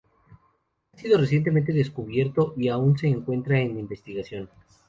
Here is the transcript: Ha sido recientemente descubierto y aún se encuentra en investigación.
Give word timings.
Ha 0.93 0.97
sido 0.97 1.19
recientemente 1.19 1.71
descubierto 1.73 2.55
y 2.57 2.69
aún 2.69 2.97
se 2.97 3.07
encuentra 3.07 3.59
en 3.59 3.77
investigación. 3.77 4.49